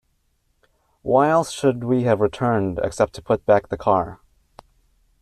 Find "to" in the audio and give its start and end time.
3.13-3.21